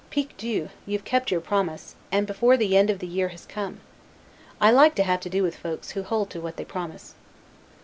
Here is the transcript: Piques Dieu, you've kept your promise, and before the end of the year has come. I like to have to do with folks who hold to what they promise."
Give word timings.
Piques 0.09 0.33
Dieu, 0.39 0.71
you've 0.87 1.05
kept 1.05 1.29
your 1.29 1.41
promise, 1.41 1.93
and 2.11 2.25
before 2.25 2.57
the 2.57 2.75
end 2.75 2.89
of 2.89 2.97
the 2.97 3.05
year 3.05 3.27
has 3.27 3.45
come. 3.45 3.81
I 4.59 4.71
like 4.71 4.95
to 4.95 5.03
have 5.03 5.19
to 5.19 5.29
do 5.29 5.43
with 5.43 5.55
folks 5.55 5.91
who 5.91 6.01
hold 6.01 6.31
to 6.31 6.41
what 6.41 6.57
they 6.57 6.65
promise." 6.65 7.13